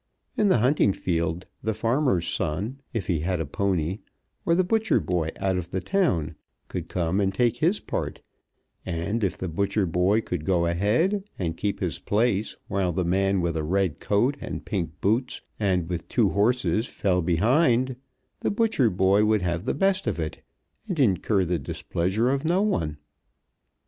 In 0.35 0.47
the 0.47 0.57
hunting 0.57 0.93
field 0.93 1.45
the 1.61 1.75
farmer's 1.75 2.27
son, 2.27 2.81
if 2.91 3.05
he 3.05 3.19
had 3.19 3.39
a 3.39 3.45
pony, 3.45 3.99
or 4.47 4.55
the 4.55 4.63
butcher 4.63 4.99
boy 4.99 5.29
out 5.39 5.57
of 5.57 5.69
the 5.69 5.79
town, 5.79 6.33
could 6.69 6.89
come 6.89 7.19
and 7.21 7.31
take 7.31 7.57
his 7.57 7.79
part; 7.79 8.19
and 8.83 9.23
if 9.23 9.37
the 9.37 9.47
butcher 9.47 9.85
boy 9.85 10.21
could 10.21 10.43
go 10.43 10.65
ahead 10.65 11.23
and 11.37 11.55
keep 11.55 11.81
his 11.81 11.99
place 11.99 12.55
while 12.67 12.91
the 12.91 13.05
man 13.05 13.41
with 13.41 13.55
a 13.55 13.63
red 13.63 13.99
coat 13.99 14.37
and 14.41 14.65
pink 14.65 14.99
boots 15.01 15.41
and 15.59 15.87
with 15.87 16.07
two 16.07 16.29
horses 16.29 16.87
fell 16.87 17.21
behind, 17.21 17.95
the 18.39 18.49
butcher 18.49 18.89
boy 18.89 19.23
would 19.23 19.43
have 19.43 19.65
the 19.65 19.75
best 19.75 20.07
of 20.07 20.19
it, 20.19 20.41
and 20.87 20.99
incur 20.99 21.45
the 21.45 21.59
displeasure 21.59 22.31
of 22.31 22.43
no 22.43 22.63
one. 22.63 22.97